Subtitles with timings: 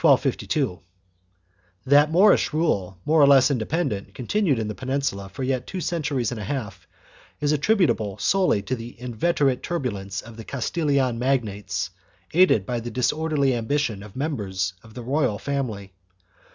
[0.01, 0.35] 3
[1.85, 6.31] That Moorish rule, more or less independent, continued in the Peninsula for yet two centuries
[6.31, 6.87] and a half,
[7.39, 11.91] is attributable solely to the inveterate turbulence of the Castilian magnates
[12.33, 15.93] aided by the disorderly ambition of members of the royal family.